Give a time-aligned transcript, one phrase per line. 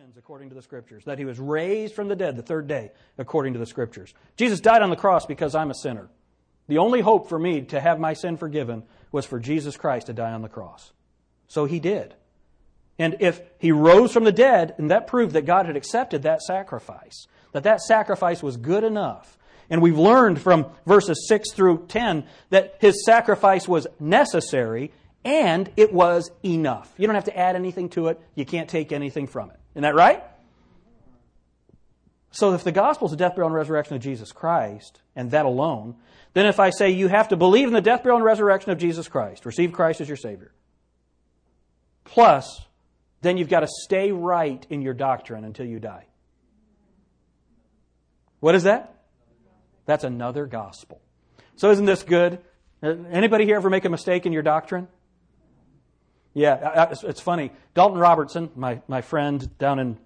[0.00, 2.90] sins according to the Scriptures, that he was raised from the dead the third day
[3.18, 4.14] according to the Scriptures.
[4.34, 6.08] Jesus died on the cross because I'm a sinner.
[6.68, 10.14] The only hope for me to have my sin forgiven was for Jesus Christ to
[10.14, 10.92] die on the cross.
[11.48, 12.14] So he did.
[12.98, 16.40] And if he rose from the dead, and that proved that God had accepted that
[16.40, 19.36] sacrifice, that that sacrifice was good enough.
[19.68, 24.92] And we've learned from verses 6 through 10 that his sacrifice was necessary
[25.26, 26.90] and it was enough.
[26.96, 29.59] You don't have to add anything to it, you can't take anything from it.
[29.74, 30.22] Isn't that right?
[32.32, 35.46] So if the gospel is the death, burial, and resurrection of Jesus Christ, and that
[35.46, 35.96] alone,
[36.32, 38.78] then if I say you have to believe in the death, burial, and resurrection of
[38.78, 40.52] Jesus Christ, receive Christ as your Savior,
[42.04, 42.64] plus,
[43.20, 46.06] then you've got to stay right in your doctrine until you die.
[48.38, 48.94] What is that?
[49.86, 51.00] That's another gospel.
[51.56, 52.38] So isn't this good?
[52.82, 54.88] Uh, anybody here ever make a mistake in your doctrine?
[56.32, 57.50] Yeah, it's funny.
[57.74, 59.98] Dalton Robertson, my, my friend down in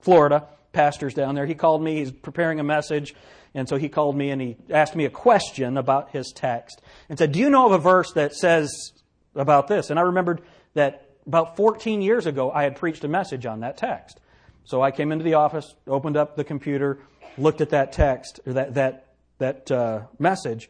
[0.00, 1.96] Florida, pastors down there, he called me.
[1.96, 3.14] He's preparing a message.
[3.54, 7.18] And so he called me and he asked me a question about his text and
[7.18, 8.92] said, Do you know of a verse that says
[9.34, 9.90] about this?
[9.90, 10.42] And I remembered
[10.74, 14.20] that about 14 years ago, I had preached a message on that text.
[14.64, 16.98] So I came into the office, opened up the computer,
[17.38, 20.68] looked at that text, or that, that, that uh, message,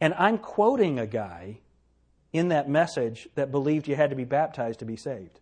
[0.00, 1.60] and I'm quoting a guy
[2.36, 5.40] in that message that believed you had to be baptized to be saved.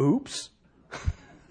[0.00, 0.50] Oops.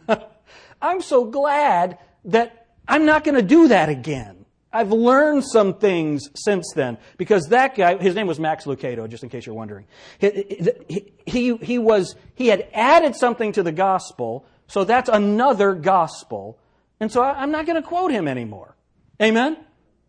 [0.82, 4.44] I'm so glad that I'm not going to do that again.
[4.72, 9.24] I've learned some things since then because that guy, his name was Max Lucado, just
[9.24, 9.86] in case you're wondering.
[10.18, 16.58] He, he, he, was, he had added something to the gospel, so that's another gospel
[17.04, 18.78] and so I, am not going to quote him anymore.
[19.22, 19.58] Amen?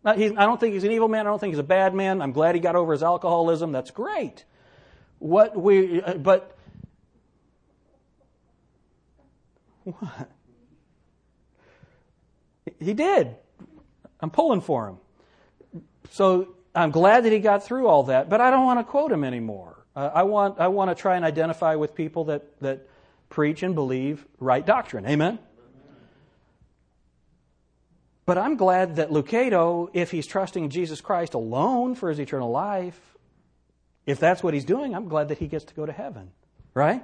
[0.05, 1.27] I don't think he's an evil man.
[1.27, 2.21] I don't think he's a bad man.
[2.21, 3.73] I'm glad he got over his alcoholism.
[3.73, 4.45] That's great.
[5.19, 6.55] What we, uh, but,
[9.83, 10.31] what?
[12.79, 13.35] He did.
[14.21, 15.81] I'm pulling for him.
[16.11, 19.11] So I'm glad that he got through all that, but I don't want to quote
[19.11, 19.85] him anymore.
[19.97, 22.87] Uh, I want I want to try and identify with people that that
[23.27, 25.05] preach and believe right doctrine.
[25.05, 25.39] Amen.
[28.25, 32.99] But I'm glad that Lucado, if he's trusting Jesus Christ alone for his eternal life,
[34.05, 36.31] if that's what he's doing, I'm glad that he gets to go to heaven.
[36.73, 37.03] Right?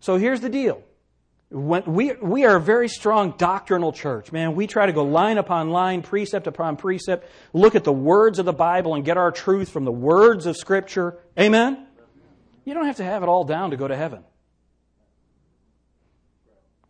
[0.00, 0.82] So here's the deal.
[1.50, 4.30] When we, we are a very strong doctrinal church.
[4.32, 8.38] Man, we try to go line upon line, precept upon precept, look at the words
[8.38, 11.18] of the Bible and get our truth from the words of Scripture.
[11.38, 11.86] Amen?
[12.64, 14.22] You don't have to have it all down to go to heaven.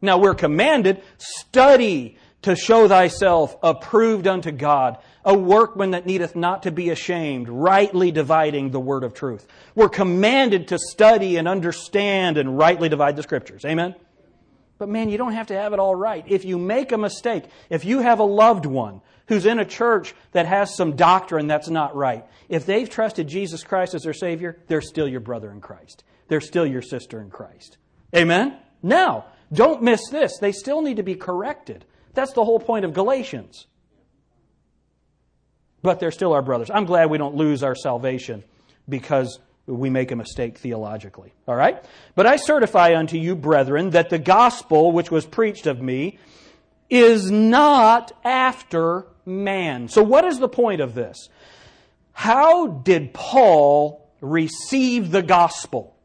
[0.02, 6.62] Now, we're commanded, study to show thyself approved unto God, a workman that needeth not
[6.62, 9.46] to be ashamed, rightly dividing the word of truth.
[9.74, 13.64] We're commanded to study and understand and rightly divide the scriptures.
[13.64, 13.94] Amen?
[14.78, 16.24] But man, you don't have to have it all right.
[16.26, 20.14] If you make a mistake, if you have a loved one who's in a church
[20.32, 24.58] that has some doctrine that's not right, if they've trusted Jesus Christ as their Savior,
[24.68, 26.02] they're still your brother in Christ.
[26.28, 27.76] They're still your sister in Christ.
[28.16, 28.56] Amen?
[28.82, 30.38] Now, don't miss this.
[30.38, 31.84] They still need to be corrected.
[32.14, 33.66] That's the whole point of Galatians.
[35.82, 36.70] But they're still our brothers.
[36.70, 38.44] I'm glad we don't lose our salvation
[38.88, 41.32] because we make a mistake theologically.
[41.46, 41.82] All right?
[42.14, 46.18] But I certify unto you, brethren, that the gospel which was preached of me
[46.88, 49.88] is not after man.
[49.88, 51.28] So, what is the point of this?
[52.12, 55.96] How did Paul receive the gospel?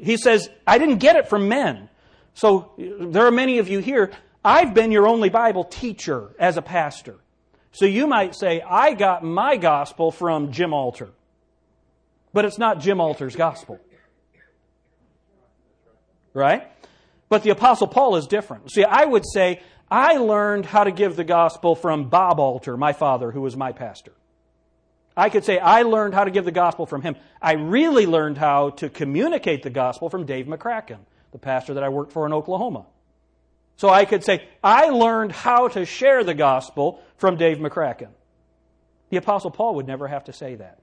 [0.00, 1.88] He says, I didn't get it from men.
[2.34, 4.12] So, there are many of you here
[4.44, 7.16] I've been your only Bible teacher as a pastor.
[7.70, 11.10] So you might say, I got my gospel from Jim Alter.
[12.32, 13.78] But it's not Jim Alter's gospel.
[16.34, 16.66] Right?
[17.28, 18.70] But the Apostle Paul is different.
[18.72, 19.60] See, I would say,
[19.90, 23.72] I learned how to give the gospel from Bob Alter, my father, who was my
[23.72, 24.12] pastor.
[25.16, 27.16] I could say, I learned how to give the gospel from him.
[27.40, 30.98] I really learned how to communicate the gospel from Dave McCracken,
[31.32, 32.86] the pastor that I worked for in Oklahoma.
[33.82, 38.10] So I could say, I learned how to share the gospel from Dave McCracken.
[39.10, 40.78] The Apostle Paul would never have to say that.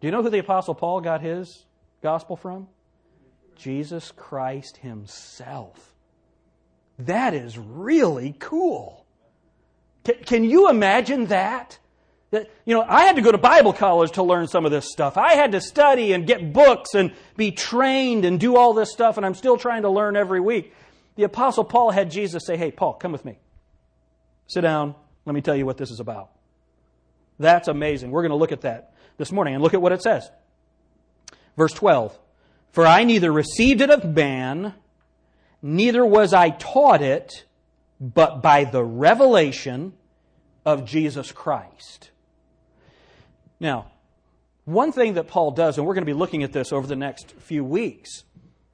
[0.00, 1.64] Do you know who the Apostle Paul got his
[2.00, 2.68] gospel from?
[3.56, 5.92] Jesus Christ Himself.
[7.00, 9.04] That is really cool.
[10.24, 11.80] Can you imagine that?
[12.30, 14.92] That, you know, I had to go to Bible college to learn some of this
[14.92, 15.16] stuff.
[15.16, 19.16] I had to study and get books and be trained and do all this stuff,
[19.16, 20.72] and I'm still trying to learn every week.
[21.18, 23.40] The Apostle Paul had Jesus say, Hey, Paul, come with me.
[24.46, 24.94] Sit down.
[25.26, 26.30] Let me tell you what this is about.
[27.40, 28.12] That's amazing.
[28.12, 28.94] We're going to look at that.
[29.16, 29.54] this morning.
[29.54, 30.30] And look at what it says.
[31.56, 32.16] Verse 12.
[32.70, 34.74] For I neither received it of man,
[35.60, 37.46] neither was I taught it,
[38.00, 39.94] but by the revelation
[40.64, 42.12] of Jesus Christ.
[43.58, 43.90] Now,
[44.66, 46.94] one thing that Paul does, and we're going to be looking at this over the
[46.94, 48.22] next few weeks,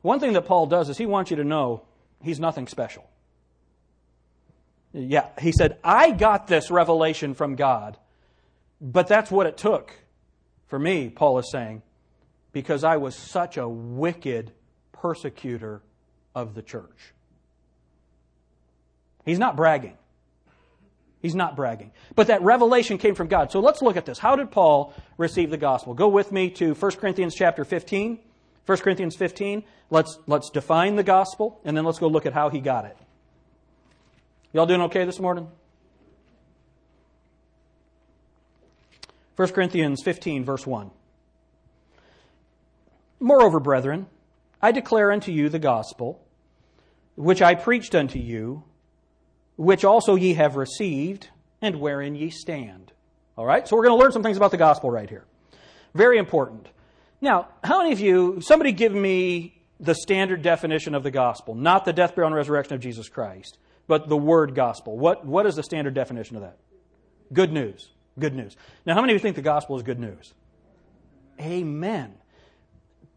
[0.02, 1.84] one thing that Paul does is he wants you to know
[2.24, 3.08] he's nothing special.
[4.92, 7.98] Yeah, he said, I got this revelation from God,
[8.80, 9.92] but that's what it took
[10.74, 11.82] for me, Paul is saying,
[12.52, 14.52] because I was such a wicked
[14.92, 15.82] persecutor
[16.34, 17.12] of the church.
[19.24, 19.96] He's not bragging.
[21.22, 21.92] He's not bragging.
[22.14, 23.52] But that revelation came from God.
[23.52, 24.18] So let's look at this.
[24.18, 25.94] How did Paul receive the gospel?
[25.94, 28.18] Go with me to 1 Corinthians chapter 15.
[28.66, 29.64] 1 Corinthians 15.
[29.90, 32.96] Let's, let's define the gospel, and then let's go look at how he got it.
[34.52, 35.48] Y'all doing okay this morning?
[39.36, 40.90] 1 Corinthians 15, verse 1.
[43.20, 44.06] Moreover, brethren,
[44.62, 46.24] I declare unto you the gospel,
[47.16, 48.64] which I preached unto you,
[49.56, 51.28] which also ye have received,
[51.60, 52.92] and wherein ye stand.
[53.36, 53.66] All right?
[53.66, 55.24] So we're going to learn some things about the gospel right here.
[55.94, 56.68] Very important.
[57.24, 61.86] Now, how many of you, somebody give me the standard definition of the gospel, not
[61.86, 63.56] the death, burial, and resurrection of Jesus Christ,
[63.86, 64.98] but the word gospel.
[64.98, 66.58] What, what is the standard definition of that?
[67.32, 67.88] Good news.
[68.18, 68.58] Good news.
[68.84, 70.34] Now, how many of you think the gospel is good news?
[71.40, 72.12] Amen.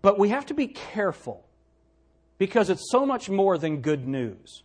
[0.01, 1.45] But we have to be careful
[2.37, 4.63] because it's so much more than good news.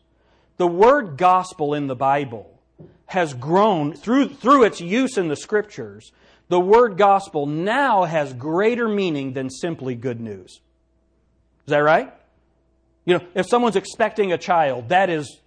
[0.56, 2.62] The word gospel in the Bible
[3.06, 6.12] has grown through, through its use in the scriptures.
[6.48, 10.60] The word gospel now has greater meaning than simply good news.
[11.66, 12.12] Is that right?
[13.04, 15.40] You know, if someone's expecting a child, that is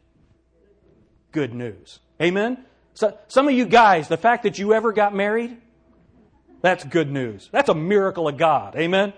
[1.31, 1.99] good news.
[2.21, 2.65] Amen?
[2.93, 5.57] So, some of you guys, the fact that you ever got married,
[6.61, 7.49] that's good news.
[7.51, 8.75] That's a miracle of God.
[8.75, 9.13] Amen?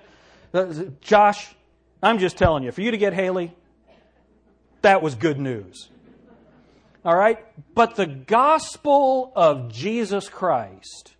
[0.54, 1.56] Uh, Josh,
[2.02, 3.54] I'm just telling you, for you to get Haley,
[4.82, 5.90] that was good news.
[7.06, 7.40] All right?
[7.74, 11.16] But the gospel of Jesus Christ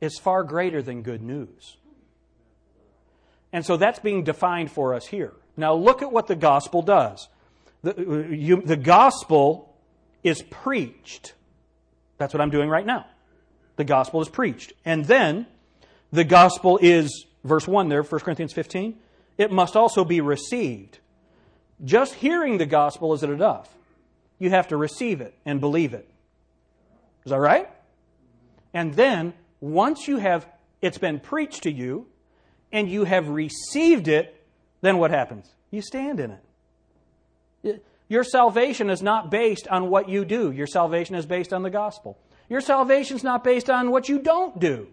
[0.00, 1.76] is far greater than good news.
[3.52, 5.32] And so that's being defined for us here.
[5.56, 7.28] Now look at what the gospel does.
[7.82, 9.76] The, you, the gospel
[10.22, 11.34] is preached.
[12.18, 13.06] That's what I'm doing right now.
[13.76, 14.72] The gospel is preached.
[14.84, 15.46] And then
[16.12, 18.98] the gospel is, verse 1 there, 1 Corinthians 15,
[19.36, 20.98] it must also be received.
[21.84, 23.72] Just hearing the gospel isn't enough.
[24.38, 26.08] You have to receive it and believe it.
[27.24, 27.68] Is that right?
[28.74, 30.46] And then, once you have,
[30.80, 32.06] it's been preached to you,
[32.72, 34.44] and you have received it,
[34.80, 35.54] then what happens?
[35.70, 36.36] You stand in
[37.64, 37.84] it.
[38.08, 40.50] Your salvation is not based on what you do.
[40.50, 42.18] Your salvation is based on the gospel.
[42.48, 44.88] Your salvation is not based on what you don't do.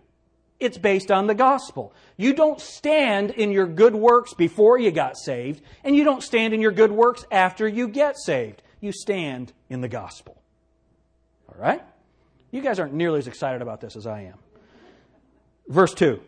[0.59, 1.93] It's based on the gospel.
[2.17, 6.53] You don't stand in your good works before you got saved, and you don't stand
[6.53, 8.61] in your good works after you get saved.
[8.79, 10.41] You stand in the gospel.
[11.49, 11.81] All right?
[12.51, 14.37] You guys aren't nearly as excited about this as I am.
[15.67, 16.21] Verse 2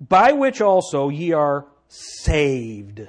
[0.00, 3.06] By which also ye are saved,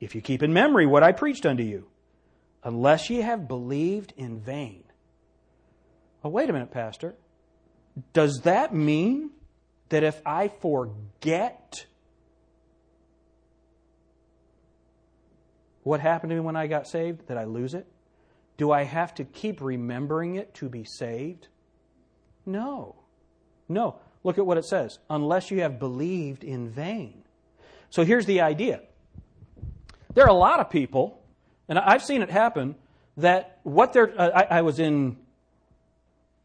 [0.00, 1.86] if you keep in memory what I preached unto you
[2.62, 4.84] unless ye have believed in vain.
[6.24, 7.14] Oh, wait a minute, Pastor.
[8.12, 9.30] Does that mean
[9.88, 11.86] that if I forget
[15.82, 17.86] what happened to me when I got saved, that I lose it?
[18.56, 21.48] Do I have to keep remembering it to be saved?
[22.44, 22.96] No.
[23.68, 23.96] No.
[24.28, 24.98] Look at what it says.
[25.08, 27.22] Unless you have believed in vain.
[27.88, 28.82] So here's the idea.
[30.12, 31.18] There are a lot of people
[31.66, 32.74] and I've seen it happen
[33.18, 35.16] that what they're, uh, I, I was in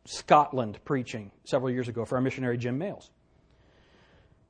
[0.06, 3.10] Scotland preaching several years ago for our missionary Jim Males.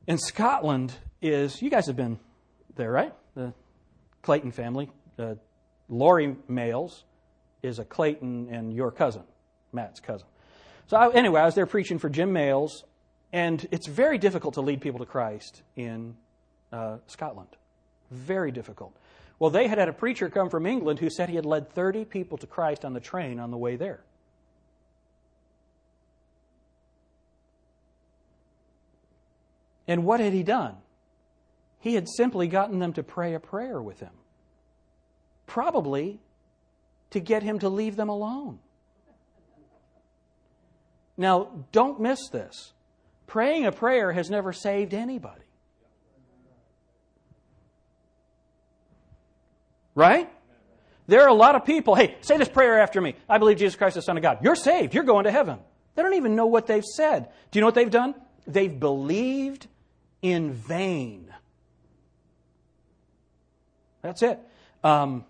[0.07, 2.19] In Scotland is, you guys have been
[2.75, 3.13] there, right?
[3.33, 3.53] The
[4.23, 4.91] Clayton family.
[5.17, 5.35] Uh,
[5.89, 7.03] Laurie Males
[7.63, 9.23] is a Clayton and your cousin,
[9.71, 10.27] Matt's cousin.
[10.87, 12.83] So I, anyway, I was there preaching for Jim Males,
[13.33, 16.15] and it's very difficult to lead people to Christ in
[16.71, 17.49] uh, Scotland.
[18.11, 18.95] Very difficult.
[19.39, 22.05] Well, they had had a preacher come from England who said he had led 30
[22.05, 24.03] people to Christ on the train on the way there.
[29.87, 30.77] And what had he done?
[31.79, 34.13] He had simply gotten them to pray a prayer with him.
[35.47, 36.19] Probably
[37.09, 38.59] to get him to leave them alone.
[41.17, 42.73] Now, don't miss this.
[43.33, 45.41] Praying a prayer has never saved anybody.
[49.95, 50.29] Right?
[51.07, 53.15] There are a lot of people, hey, say this prayer after me.
[53.27, 54.43] I believe Jesus Christ is the Son of God.
[54.43, 54.93] You're saved.
[54.93, 55.57] You're going to heaven.
[55.95, 57.27] They don't even know what they've said.
[57.49, 58.13] Do you know what they've done?
[58.45, 59.65] They've believed
[60.21, 61.33] in vain.
[64.03, 64.39] That's it.
[64.83, 65.25] Um,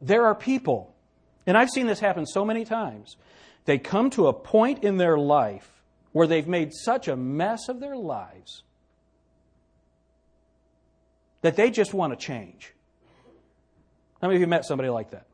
[0.00, 0.94] there are people,
[1.48, 3.16] and I've seen this happen so many times,
[3.64, 5.77] they come to a point in their life
[6.12, 8.62] where they've made such a mess of their lives
[11.42, 12.72] that they just want to change.
[14.20, 15.26] How many of you met somebody like that?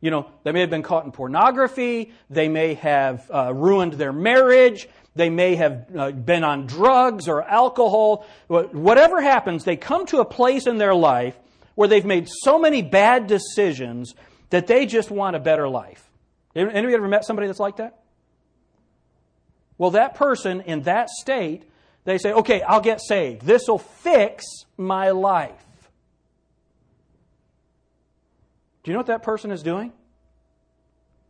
[0.00, 4.12] You know, they may have been caught in pornography, they may have uh, ruined their
[4.12, 8.26] marriage, they may have uh, been on drugs or alcohol.
[8.48, 11.36] Whatever happens, they come to a place in their life
[11.74, 14.14] where they've made so many bad decisions
[14.50, 16.10] that they just want a better life.
[16.54, 17.98] Anybody ever met somebody that's like that?
[19.78, 21.64] Well, that person in that state,
[22.04, 23.42] they say, okay, I'll get saved.
[23.42, 24.44] This will fix
[24.76, 25.52] my life.
[28.82, 29.92] Do you know what that person is doing?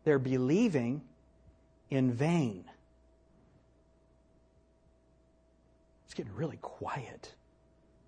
[0.05, 1.03] They're believing
[1.91, 2.65] in vain.
[6.05, 7.35] It's getting really quiet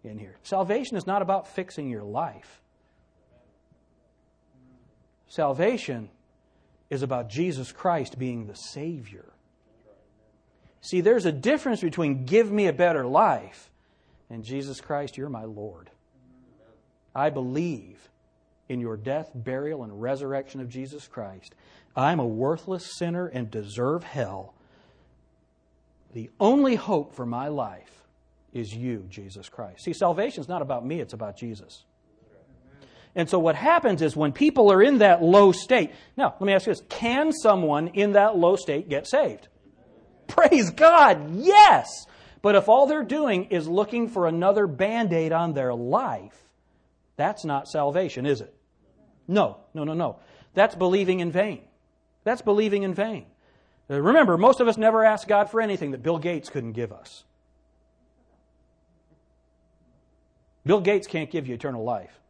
[0.05, 0.37] in here.
[0.43, 2.61] Salvation is not about fixing your life.
[5.29, 6.09] Salvation
[6.91, 9.33] is about Jesus Christ being the Savior.
[10.81, 13.69] See, there's a difference between give me a better life
[14.31, 15.91] and Jesus Christ, you're my Lord.
[17.15, 18.11] I believe
[18.69, 21.55] in your death, burial, and resurrection of Jesus Christ.
[21.97, 24.55] I'm a worthless sinner and deserve hell.
[26.13, 28.05] The only hope for my life
[28.53, 29.85] is you, Jesus Christ.
[29.85, 31.85] See, salvation is not about me, it's about Jesus.
[33.15, 36.53] And so what happens is when people are in that low state, now let me
[36.53, 39.49] ask you this can someone in that low state get saved?
[40.39, 42.07] Praise God, yes!
[42.43, 46.37] But if all they're doing is looking for another band aid on their life,
[47.17, 48.55] that's not salvation, is it?
[49.27, 50.21] No, no, no, no.
[50.55, 51.63] That's believing in vain.
[52.23, 53.27] That's believing in vain.
[53.91, 56.93] Uh, remember, most of us never ask God for anything that Bill Gates couldn't give
[56.93, 57.25] us.
[60.65, 62.21] Bill Gates can't give you eternal life.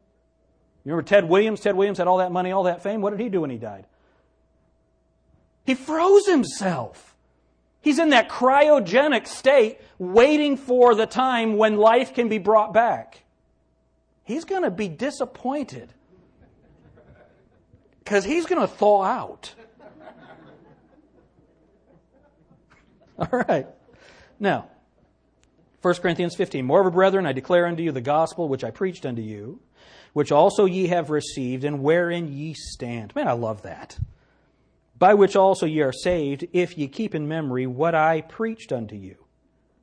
[0.84, 1.60] You remember Ted Williams?
[1.60, 3.02] Ted Williams had all that money, all that fame.
[3.02, 3.84] What did he do when he died?
[5.66, 7.14] He froze himself.
[7.80, 13.22] He's in that cryogenic state, waiting for the time when life can be brought back.
[14.24, 15.92] He's going to be disappointed
[18.00, 19.54] because he's going to thaw out.
[23.18, 23.66] All right.
[24.40, 24.68] Now,
[25.82, 26.64] 1 Corinthians 15.
[26.64, 29.60] Moreover, brethren, I declare unto you the gospel which I preached unto you,
[30.12, 33.14] which also ye have received, and wherein ye stand.
[33.14, 33.98] Man, I love that.
[34.98, 38.96] By which also ye are saved, if ye keep in memory what I preached unto
[38.96, 39.16] you,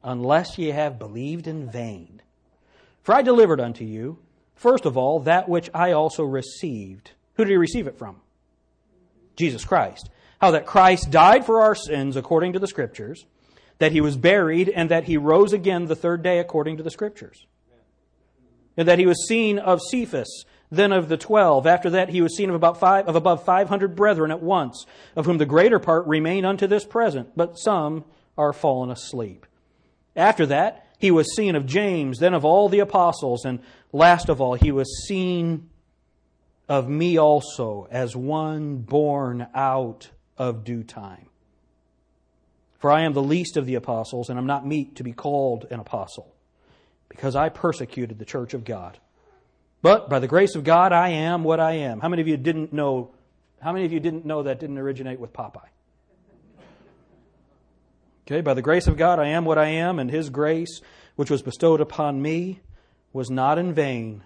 [0.04, 2.22] unless ye have believed in vain.
[3.02, 4.18] For I delivered unto you,
[4.56, 7.12] first of all, that which I also received.
[7.36, 8.18] Who did he receive it from?
[9.36, 10.10] Jesus Christ.
[10.42, 13.26] How that Christ died for our sins according to the Scriptures
[13.78, 16.90] that he was buried, and that he rose again the third day according to the
[16.90, 17.46] Scriptures.
[18.78, 21.68] And that he was seen of Cephas, then of the twelve.
[21.68, 24.86] After that, he was seen of about five, of above five hundred brethren at once,
[25.16, 28.04] of whom the greater part remain unto this present, but some
[28.38, 29.46] are fallen asleep.
[30.16, 33.60] After that, he was seen of James, then of all the apostles, and
[33.92, 35.70] last of all, he was seen
[36.68, 41.28] of me also as one born out of due time.
[42.80, 45.68] For I am the least of the apostles, and am not meet to be called
[45.70, 46.34] an apostle,
[47.10, 48.98] because I persecuted the church of God.
[49.86, 52.00] But by the grace of God, I am what I am.
[52.00, 53.12] How many of you didn't know?
[53.62, 55.70] How many of you didn't know that didn't originate with Popeye?
[58.26, 60.82] Okay, by the grace of God, I am what I am, and His grace,
[61.18, 62.62] which was bestowed upon me,
[63.14, 64.24] was not in vain.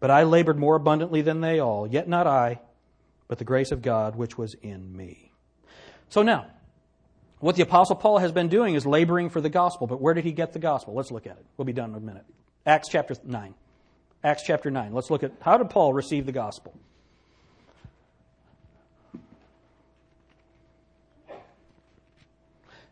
[0.00, 2.58] But I labored more abundantly than they all, yet not I,
[3.28, 5.32] but the grace of God which was in me.
[6.08, 6.46] So now,
[7.40, 10.24] what the Apostle Paul has been doing is laboring for the gospel, but where did
[10.24, 10.94] he get the gospel?
[10.94, 11.44] Let's look at it.
[11.58, 12.24] We'll be done in a minute.
[12.64, 13.54] Acts chapter 9.
[14.24, 14.92] Acts chapter 9.
[14.92, 16.74] Let's look at how did Paul receive the gospel?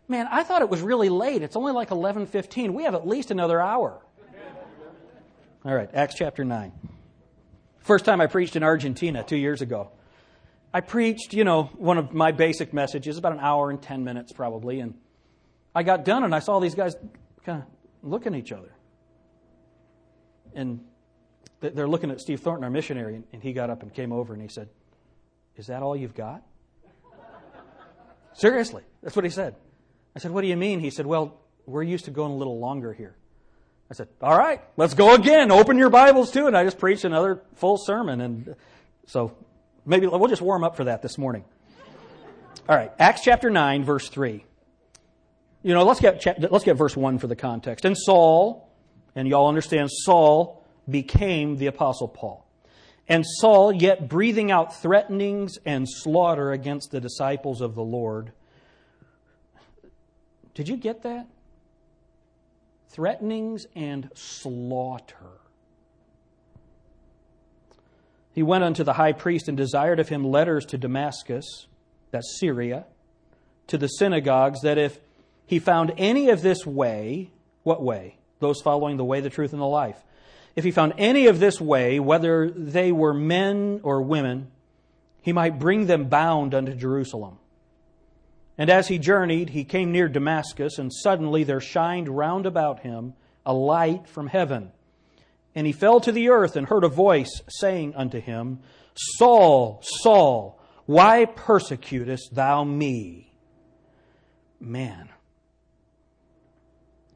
[0.08, 1.42] Man, I thought it was really late.
[1.42, 2.74] It's only like 11:15.
[2.74, 4.00] We have at least another hour.
[5.64, 6.72] All right, Acts chapter 9.
[7.80, 9.90] First time I preached in Argentina 2 years ago.
[10.72, 14.32] I preached, you know, one of my basic messages, about an hour and 10 minutes
[14.32, 14.94] probably, and
[15.74, 16.94] I got done and I saw these guys
[17.44, 17.68] kind of
[18.08, 18.72] looking at each other.
[20.54, 20.84] And
[21.60, 24.42] they're looking at Steve Thornton, our missionary, and he got up and came over and
[24.42, 24.68] he said,
[25.56, 26.42] Is that all you've got?
[28.34, 29.54] Seriously, that's what he said.
[30.14, 30.80] I said, What do you mean?
[30.80, 33.16] He said, Well, we're used to going a little longer here.
[33.90, 35.50] I said, All right, let's go again.
[35.50, 36.46] Open your Bibles too.
[36.46, 38.20] And I just preached another full sermon.
[38.20, 38.56] And
[39.06, 39.36] so
[39.84, 41.44] maybe we'll just warm up for that this morning.
[42.68, 44.44] All right, Acts chapter 9, verse 3.
[45.62, 47.84] You know, let's get, let's get verse 1 for the context.
[47.84, 48.68] And Saul,
[49.14, 52.46] and y'all understand, Saul became the Apostle Paul.
[53.08, 58.32] And Saul, yet breathing out threatenings and slaughter against the disciples of the Lord.
[60.54, 61.26] Did you get that?
[62.88, 65.40] Threatenings and slaughter.
[68.32, 71.66] He went unto the high priest and desired of him letters to Damascus,
[72.10, 72.86] that's Syria,
[73.68, 74.98] to the synagogues, that if
[75.46, 77.30] he found any of this way,
[77.62, 78.18] what way?
[78.40, 79.96] Those following the way, the truth, and the life.
[80.56, 84.50] If he found any of this way, whether they were men or women,
[85.20, 87.38] he might bring them bound unto Jerusalem.
[88.56, 93.12] And as he journeyed, he came near Damascus, and suddenly there shined round about him
[93.44, 94.72] a light from heaven.
[95.54, 98.60] And he fell to the earth and heard a voice saying unto him,
[98.94, 103.34] Saul, Saul, why persecutest thou me?
[104.58, 105.10] Man.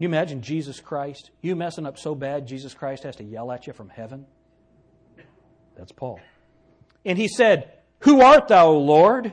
[0.00, 3.68] You imagine Jesus Christ, you messing up so bad, Jesus Christ has to yell at
[3.68, 4.26] you from heaven?
[5.76, 6.18] That's Paul.
[7.04, 9.32] And he said, Who art thou, O Lord?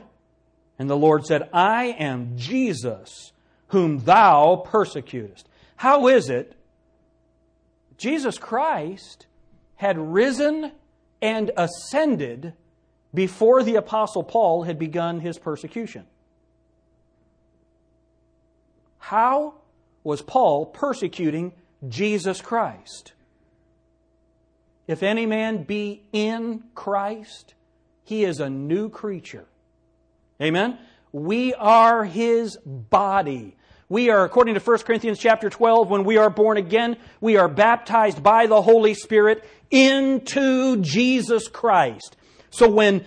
[0.78, 3.32] And the Lord said, I am Jesus,
[3.68, 5.48] whom thou persecutest.
[5.74, 6.54] How is it
[7.96, 9.26] Jesus Christ
[9.74, 10.70] had risen
[11.20, 12.52] and ascended
[13.12, 16.06] before the Apostle Paul had begun his persecution.
[18.98, 19.54] How
[20.04, 21.52] was Paul persecuting
[21.88, 23.12] Jesus Christ?
[24.86, 27.54] If any man be in Christ,
[28.04, 29.46] he is a new creature.
[30.40, 30.78] Amen?
[31.12, 33.56] We are his body.
[33.90, 37.48] We are, according to 1 Corinthians chapter 12, when we are born again, we are
[37.48, 42.16] baptized by the Holy Spirit into Jesus Christ.
[42.50, 43.04] So when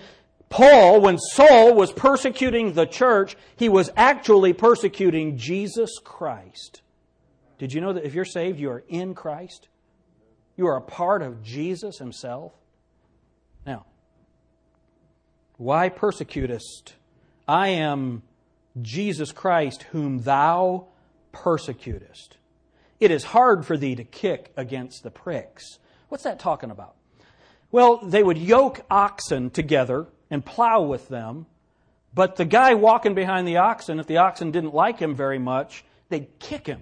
[0.52, 6.82] Paul, when Saul was persecuting the church, he was actually persecuting Jesus Christ.
[7.58, 9.70] Did you know that if you're saved, you are in Christ?
[10.58, 12.52] You are a part of Jesus himself?
[13.66, 13.86] Now,
[15.56, 16.96] why persecutest?
[17.48, 18.22] I am
[18.82, 20.88] Jesus Christ, whom thou
[21.32, 22.38] persecutest.
[23.00, 25.80] It is hard for thee to kick against the pricks.
[26.10, 26.96] What's that talking about?
[27.72, 31.46] Well, they would yoke oxen together and plow with them,
[32.14, 35.86] but the guy walking behind the oxen, if the oxen didn't like him very much,
[36.10, 36.82] they'd kick him.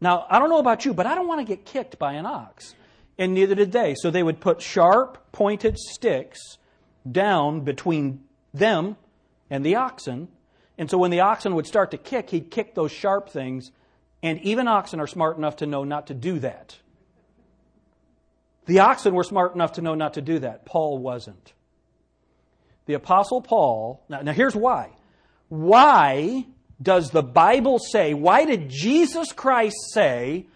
[0.00, 2.24] Now, I don't know about you, but I don't want to get kicked by an
[2.24, 2.74] ox.
[3.18, 3.96] And neither did they.
[3.96, 6.58] So they would put sharp, pointed sticks
[7.10, 8.96] down between them
[9.50, 10.28] and the oxen.
[10.78, 13.72] And so when the oxen would start to kick, he'd kick those sharp things.
[14.22, 16.76] And even oxen are smart enough to know not to do that.
[18.68, 20.66] The oxen were smart enough to know not to do that.
[20.66, 21.54] Paul wasn't.
[22.84, 24.90] The Apostle Paul, now, now here's why.
[25.48, 26.44] Why
[26.80, 30.48] does the Bible say, why did Jesus Christ say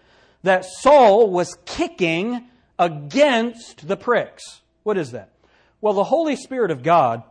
[0.42, 2.48] that Saul was kicking
[2.78, 4.60] against the pricks?
[4.82, 5.30] What is that?
[5.80, 7.22] Well, the Holy Spirit of God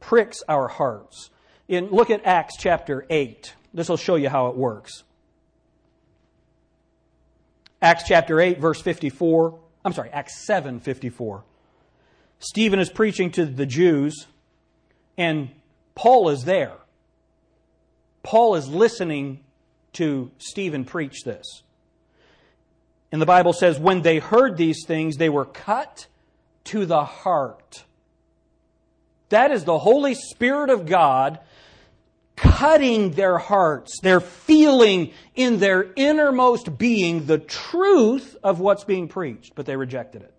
[0.00, 1.30] pricks our hearts.
[1.66, 3.54] In, look at Acts chapter 8.
[3.72, 5.02] This will show you how it works.
[7.80, 9.60] Acts chapter 8, verse 54.
[9.86, 11.44] I'm sorry, Acts 7, 54.
[12.40, 14.26] Stephen is preaching to the Jews,
[15.16, 15.50] and
[15.94, 16.72] Paul is there.
[18.24, 19.44] Paul is listening
[19.92, 21.62] to Stephen preach this.
[23.12, 26.08] And the Bible says, when they heard these things, they were cut
[26.64, 27.84] to the heart.
[29.28, 31.38] That is the Holy Spirit of God
[32.36, 33.98] cutting their hearts.
[34.00, 40.22] They're feeling in their innermost being the truth of what's being preached, but they rejected
[40.22, 40.34] it.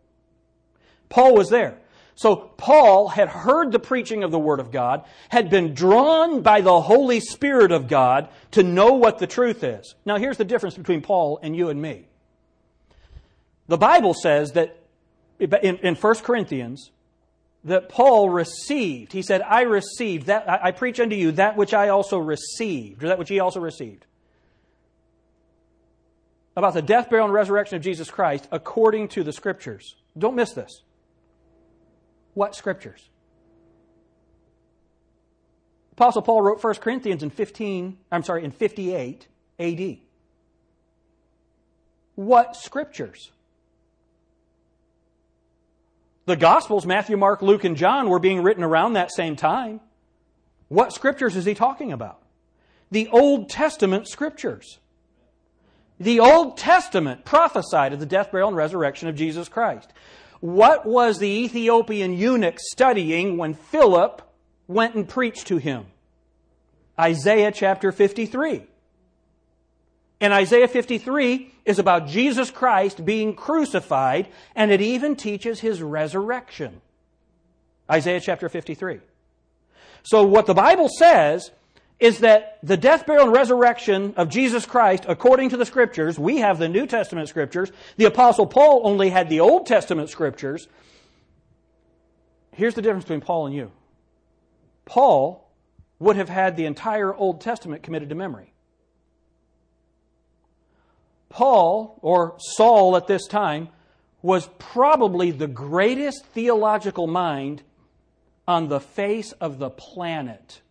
[1.10, 1.80] Paul was there.
[2.16, 6.62] So Paul had heard the preaching of the Word of God, had been drawn by
[6.62, 9.94] the Holy Spirit of God to know what the truth is.
[10.04, 12.08] Now here's the difference between Paul and you and me.
[13.68, 14.80] The Bible says that
[15.40, 16.90] in, in 1 Corinthians,
[17.68, 19.12] that Paul received.
[19.12, 23.10] He said, I received that, I preach unto you that which I also received, or
[23.10, 24.06] that which he also received.
[26.56, 29.96] About the death, burial, and resurrection of Jesus Christ according to the Scriptures.
[30.18, 30.82] Don't miss this.
[32.34, 33.10] What Scriptures?
[35.92, 39.28] Apostle Paul wrote 1 Corinthians in 15, I'm sorry, in 58
[39.60, 39.98] AD.
[42.16, 43.32] What Scriptures?
[46.28, 49.80] The Gospels, Matthew, Mark, Luke, and John, were being written around that same time.
[50.68, 52.20] What scriptures is he talking about?
[52.92, 54.80] The Old Testament scriptures.
[56.02, 59.94] The Old Testament prophesied of the death, burial, and resurrection of Jesus Christ.
[60.42, 64.22] What was the Ethiopian eunuch studying when Philip
[64.68, 65.86] went and preached to him?
[67.00, 68.68] Isaiah chapter 53.
[70.20, 76.82] And Isaiah 53 is about Jesus Christ being crucified, and it even teaches his resurrection.
[77.90, 79.00] Isaiah chapter 53.
[80.04, 81.52] So, what the Bible says
[82.00, 86.38] is that the death, burial, and resurrection of Jesus Christ, according to the Scriptures, we
[86.38, 87.72] have the New Testament Scriptures.
[87.98, 90.68] The Apostle Paul only had the Old Testament Scriptures.
[92.52, 93.72] Here's the difference between Paul and you
[94.86, 95.52] Paul
[96.00, 98.54] would have had the entire Old Testament committed to memory.
[101.30, 103.70] Paul, or Saul at this time,
[104.22, 107.64] was probably the greatest theological mind
[108.48, 110.62] on the face of the planet.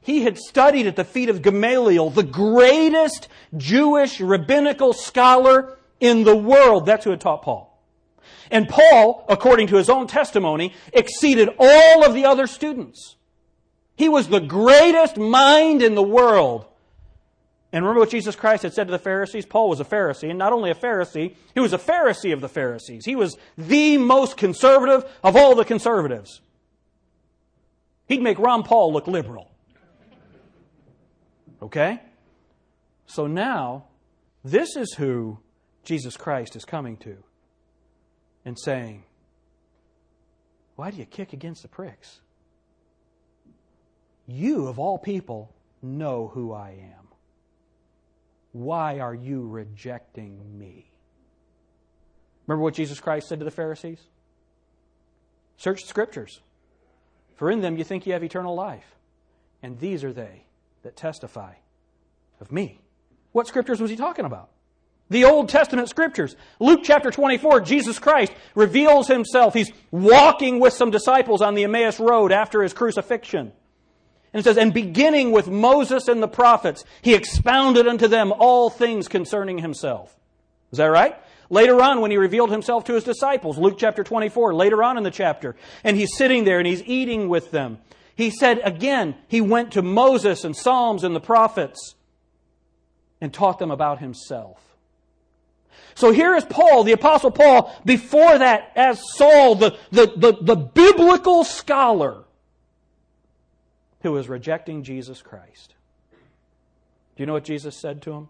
[0.00, 6.36] He had studied at the feet of Gamaliel, the greatest Jewish rabbinical scholar in the
[6.36, 6.86] world.
[6.86, 7.76] That's who had taught Paul.
[8.50, 13.16] And Paul, according to his own testimony, exceeded all of the other students.
[13.96, 16.66] He was the greatest mind in the world.
[17.76, 19.44] And remember what Jesus Christ had said to the Pharisees?
[19.44, 22.48] Paul was a Pharisee, and not only a Pharisee, he was a Pharisee of the
[22.48, 23.04] Pharisees.
[23.04, 26.40] He was the most conservative of all the conservatives.
[28.06, 29.50] He'd make Ron Paul look liberal.
[31.60, 32.00] Okay?
[33.04, 33.84] So now,
[34.42, 35.40] this is who
[35.84, 37.18] Jesus Christ is coming to
[38.46, 39.04] and saying,
[40.76, 42.20] Why do you kick against the pricks?
[44.26, 47.05] You, of all people, know who I am.
[48.56, 50.90] Why are you rejecting me?
[52.46, 54.00] Remember what Jesus Christ said to the Pharisees?
[55.58, 56.40] Search the scriptures,
[57.34, 58.96] for in them you think you have eternal life,
[59.62, 60.46] and these are they
[60.84, 61.52] that testify
[62.40, 62.80] of me.
[63.32, 64.48] What scriptures was he talking about?
[65.10, 66.34] The Old Testament scriptures.
[66.58, 69.52] Luke chapter 24, Jesus Christ reveals himself.
[69.52, 73.52] He's walking with some disciples on the Emmaus Road after his crucifixion.
[74.36, 78.68] And it says, And beginning with Moses and the prophets, he expounded unto them all
[78.68, 80.14] things concerning himself.
[80.70, 81.16] Is that right?
[81.48, 85.04] Later on, when he revealed himself to his disciples, Luke chapter 24, later on in
[85.04, 87.78] the chapter, and he's sitting there and he's eating with them.
[88.14, 91.94] He said again, he went to Moses and Psalms and the prophets
[93.22, 94.60] and taught them about himself.
[95.94, 100.56] So here is Paul, the Apostle Paul, before that, as Saul, the, the, the, the
[100.56, 102.25] biblical scholar
[104.06, 105.74] who was rejecting Jesus Christ.
[107.16, 108.28] Do you know what Jesus said to him?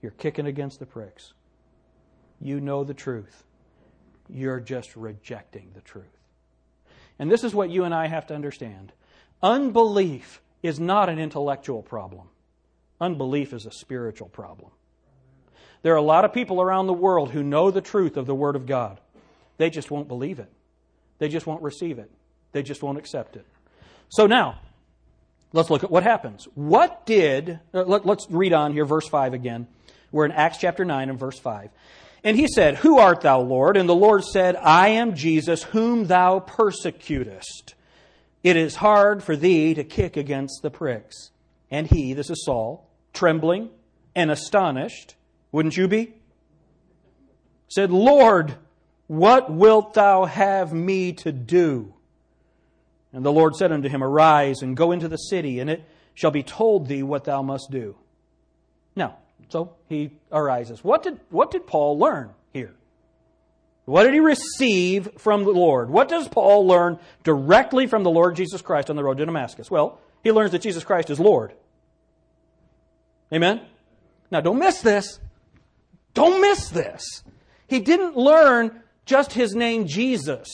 [0.00, 1.34] You're kicking against the pricks.
[2.40, 3.44] You know the truth.
[4.30, 6.06] You're just rejecting the truth.
[7.18, 8.92] And this is what you and I have to understand.
[9.42, 12.28] Unbelief is not an intellectual problem.
[13.02, 14.70] Unbelief is a spiritual problem.
[15.82, 18.34] There are a lot of people around the world who know the truth of the
[18.34, 18.98] Word of God.
[19.58, 20.50] They just won't believe it.
[21.18, 22.10] They just won't receive it.
[22.52, 23.44] They just won't accept it.
[24.08, 24.58] So now,
[25.52, 26.46] let's look at what happens.
[26.54, 29.66] What did, uh, let, us read on here, verse 5 again.
[30.10, 31.70] We're in Acts chapter 9 and verse 5.
[32.24, 33.76] And he said, Who art thou, Lord?
[33.76, 37.74] And the Lord said, I am Jesus, whom thou persecutest.
[38.42, 41.30] It is hard for thee to kick against the pricks.
[41.70, 43.70] And he, this is Saul, trembling
[44.14, 45.16] and astonished,
[45.52, 46.14] wouldn't you be?
[47.68, 48.54] Said, Lord,
[49.06, 51.94] what wilt thou have me to do?
[53.12, 56.30] And the Lord said unto him, Arise and go into the city, and it shall
[56.30, 57.96] be told thee what thou must do.
[58.94, 59.18] Now,
[59.48, 60.84] so he arises.
[60.84, 62.74] What did, what did Paul learn here?
[63.86, 65.88] What did he receive from the Lord?
[65.88, 69.70] What does Paul learn directly from the Lord Jesus Christ on the road to Damascus?
[69.70, 71.54] Well, he learns that Jesus Christ is Lord.
[73.32, 73.62] Amen?
[74.30, 75.18] Now, don't miss this.
[76.12, 77.22] Don't miss this.
[77.66, 80.48] He didn't learn just his name, Jesus.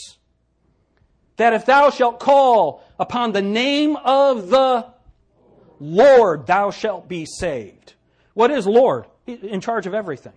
[1.37, 4.87] That if thou shalt call upon the name of the
[5.81, 7.95] Lord, thou shalt be saved.
[8.35, 9.07] What is Lord?
[9.27, 10.33] He's in charge of everything.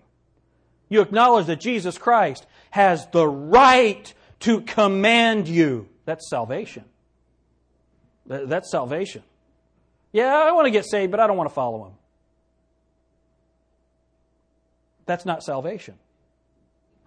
[0.88, 5.88] You acknowledge that Jesus Christ has the right to command you.
[6.04, 6.84] That's salvation.
[8.26, 9.22] That's salvation.
[10.12, 11.92] Yeah, I want to get saved, but I don't want to follow him.
[15.06, 15.94] That's not salvation.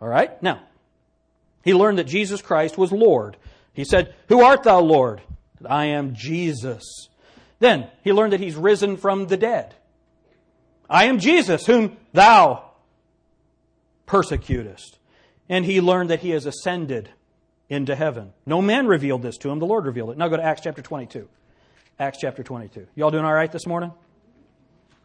[0.02, 0.42] All right?
[0.42, 0.62] Now,
[1.64, 3.38] he learned that Jesus Christ was Lord.
[3.74, 5.22] He said, Who art thou, Lord?
[5.66, 6.84] I am Jesus.
[7.60, 9.76] Then he learned that he's risen from the dead.
[10.90, 12.72] I am Jesus, whom thou
[14.06, 14.98] persecutest.
[15.48, 17.10] And he learned that he has ascended
[17.70, 18.34] into heaven.
[18.46, 20.18] No man revealed this to him, the Lord revealed it.
[20.18, 21.28] Now go to Acts chapter 22.
[22.00, 22.88] Acts chapter 22.
[22.96, 23.94] Y'all doing all right this morning?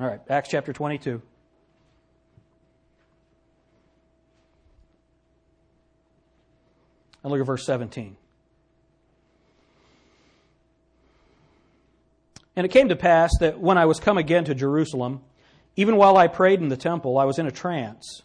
[0.01, 1.23] All right, Acts chapter 22.
[7.23, 8.17] And look at verse 17.
[12.57, 15.21] And it came to pass that when I was come again to Jerusalem,
[15.77, 18.23] even while I prayed in the temple, I was in a trance,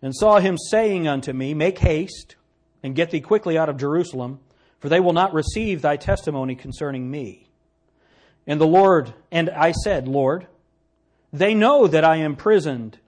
[0.00, 2.36] and saw him saying unto me, Make haste,
[2.82, 4.40] and get thee quickly out of Jerusalem,
[4.80, 7.48] for they will not receive thy testimony concerning me.
[8.46, 10.46] And the Lord, and I said, Lord,
[11.32, 12.98] they know that I imprisoned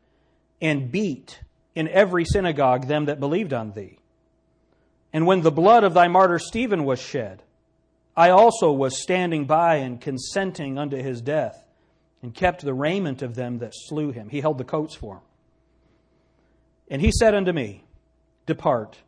[0.61, 1.41] and beat
[1.75, 3.99] in every synagogue them that believed on thee.
[5.12, 7.43] And when the blood of thy martyr Stephen was shed,
[8.18, 11.64] I also was standing by and consenting unto his death,
[12.20, 14.28] and kept the raiment of them that slew him.
[14.28, 15.22] He held the coats for him.
[16.90, 17.85] And he said unto me,
[18.44, 18.98] Depart,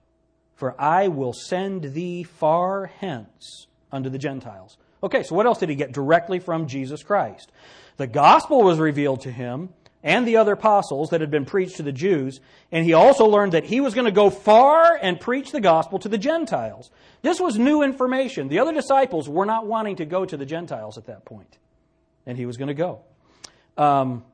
[0.54, 4.78] for I will send thee far hence unto the Gentiles.
[5.02, 7.50] Okay, so what else did he get directly from Jesus Christ?
[7.96, 9.70] The gospel was revealed to him
[10.02, 12.40] and the other apostles that had been preached to the Jews,
[12.72, 15.98] and he also learned that he was going to go far and preach the gospel
[15.98, 16.90] to the Gentiles.
[17.22, 18.48] This was new information.
[18.48, 21.58] The other disciples were not wanting to go to the Gentiles at that point,
[22.26, 23.02] and he was going to go.
[23.76, 24.24] Um,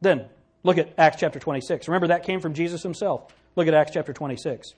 [0.00, 0.26] then,
[0.62, 1.88] look at Acts chapter 26.
[1.88, 3.32] Remember, that came from Jesus himself.
[3.56, 4.74] Look at Acts chapter 26,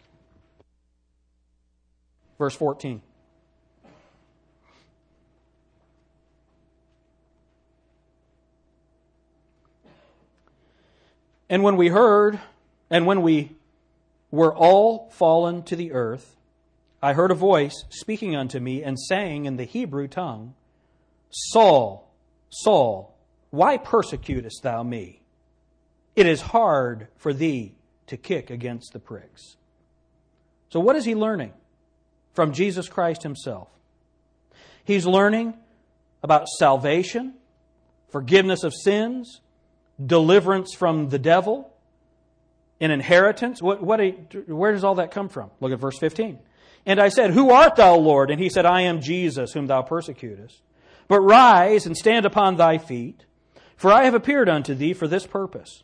[2.39, 3.03] verse 14.
[11.51, 12.39] And when we heard,
[12.91, 13.57] and when we
[14.31, 16.37] were all fallen to the earth,
[17.03, 20.55] I heard a voice speaking unto me and saying in the Hebrew tongue,
[21.31, 22.09] Saul,
[22.51, 23.17] Saul,
[23.51, 25.23] why persecutest thou me?
[26.15, 27.75] It is hard for thee
[28.07, 29.57] to kick against the pricks.
[30.69, 31.53] So, what is he learning
[32.33, 33.69] from Jesus Christ himself?
[34.85, 35.55] He's learning
[36.23, 37.35] about salvation,
[38.09, 39.41] forgiveness of sins,
[40.05, 41.73] deliverance from the devil,
[42.81, 43.61] an inheritance.
[43.61, 44.01] What, what,
[44.49, 45.51] where does all that come from?
[45.61, 46.39] Look at verse 15.
[46.87, 48.31] And I said, Who art thou, Lord?
[48.31, 50.63] And he said, I am Jesus, whom thou persecutest.
[51.09, 53.25] But rise and stand upon thy feet,
[53.77, 55.83] for I have appeared unto thee for this purpose,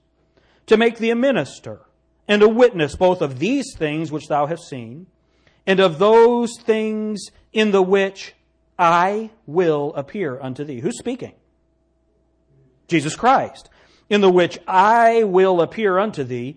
[0.66, 1.80] to make thee a minister
[2.28, 5.06] and a witness both of these things which thou hast seen,
[5.66, 8.34] and of those things in the which
[8.78, 10.80] I will appear unto thee.
[10.80, 11.34] Who's speaking?
[12.88, 13.68] Jesus Christ
[14.08, 16.56] in the which I will appear unto thee,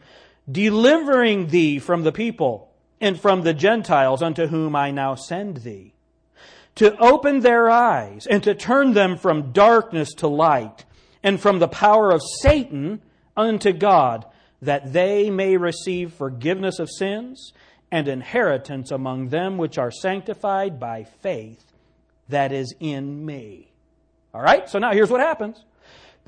[0.50, 5.94] delivering thee from the people and from the Gentiles unto whom I now send thee,
[6.76, 10.86] to open their eyes and to turn them from darkness to light
[11.24, 13.02] and from the power of Satan
[13.36, 14.26] unto God,
[14.62, 17.54] that they may receive forgiveness of sins
[17.92, 21.64] and inheritance among them which are sanctified by faith
[22.28, 23.72] that is in me.
[24.34, 25.64] All right, so now here's what happens.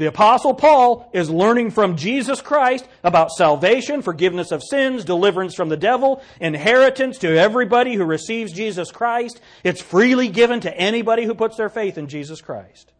[0.02, 5.70] The apostle Paul is learning from Jesus Christ about salvation, forgiveness of sins, deliverance from
[5.70, 9.40] the devil, inheritance to everybody who receives Jesus Christ.
[9.64, 12.92] It's freely given to anybody who puts their faith in Jesus Christ.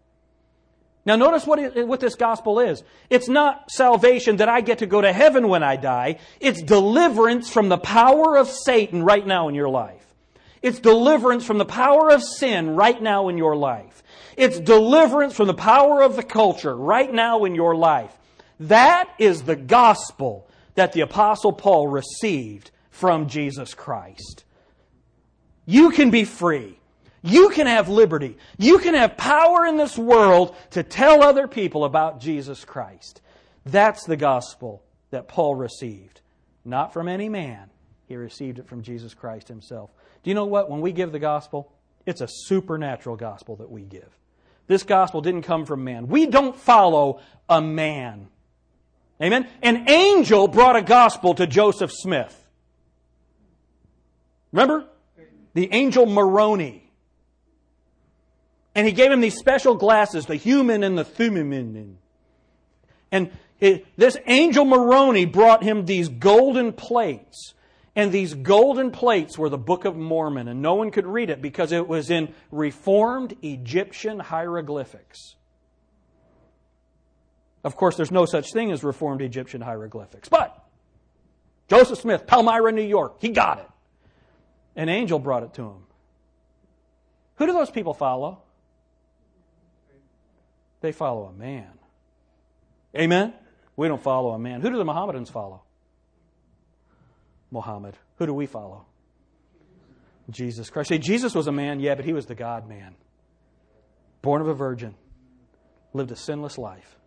[1.04, 2.84] Now notice what, it, what this gospel is.
[3.10, 6.20] It's not salvation that I get to go to heaven when I die.
[6.40, 10.06] It's deliverance from the power of Satan right now in your life.
[10.62, 14.04] It's deliverance from the power of sin right now in your life.
[14.42, 18.12] It's deliverance from the power of the culture right now in your life.
[18.62, 24.44] That is the gospel that the Apostle Paul received from Jesus Christ.
[25.68, 26.80] You can be free.
[27.22, 28.36] You can have liberty.
[28.58, 33.22] You can have power in this world to tell other people about Jesus Christ.
[33.68, 36.22] That's the gospel that Paul received.
[36.66, 37.70] Not from any man,
[38.08, 39.92] he received it from Jesus Christ himself.
[40.24, 40.68] Do you know what?
[40.68, 41.72] When we give the gospel,
[42.08, 44.10] it's a supernatural gospel that we give.
[44.72, 46.08] This gospel didn't come from man.
[46.08, 48.30] We don't follow a man.
[49.22, 49.50] Amen?
[49.62, 52.34] An angel brought a gospel to Joseph Smith.
[54.54, 54.86] Remember?
[55.56, 56.90] The angel Moroni.
[58.74, 61.98] And he gave him these special glasses, the Urim and the thummim.
[63.12, 63.30] And
[63.60, 67.56] it, this angel Moroni brought him these golden plates
[67.96, 71.42] and these golden plates were the Book of Mormon, and no one could read it
[71.42, 75.36] because it was in Reformed Egyptian hieroglyphics.
[77.64, 80.30] Of course, there's no such thing as Reformed Egyptian hieroglyphics.
[80.30, 80.58] But
[81.68, 83.70] Joseph Smith, Palmyra, New York, he got it.
[84.76, 85.84] An angel brought it to him.
[87.36, 88.42] Who do those people follow?
[90.80, 91.72] They follow a man.
[92.96, 93.34] Amen?
[93.76, 94.62] We don't follow a man.
[94.62, 95.64] Who do the Mohammedans follow?
[97.52, 97.96] Muhammad.
[98.18, 98.86] Who do we follow?
[100.30, 100.90] Jesus Christ.
[100.90, 102.96] See, Jesus was a man, yeah, but he was the God man.
[104.22, 104.96] Born of a virgin,
[105.94, 106.98] lived a sinless life,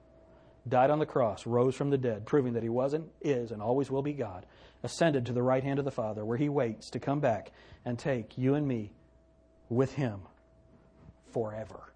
[0.69, 3.91] died on the cross, rose from the dead, proving that he wasn't, is, and always
[3.91, 4.47] will be God,
[4.83, 7.53] ascended to the right hand of the Father, where he waits to come back
[7.85, 8.93] and take you and me
[9.69, 10.23] with him
[11.33, 11.93] forever.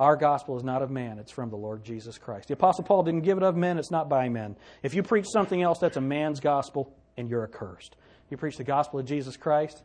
[0.00, 2.48] Our gospel is not of man, it's from the Lord Jesus Christ.
[2.48, 4.56] The Apostle Paul didn't give it of men, it's not by men.
[4.82, 7.96] If you preach something else, that's a man's gospel, and you're accursed.
[8.30, 9.82] You preach the gospel of Jesus Christ,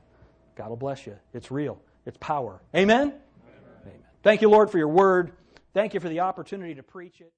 [0.56, 1.16] God will bless you.
[1.34, 2.62] It's real, it's power.
[2.76, 3.02] Amen?
[3.02, 3.16] Amen.
[3.82, 3.94] Amen.
[4.24, 5.32] Thank you, Lord, for your word.
[5.74, 7.32] Thank you for the opportunity to preach it.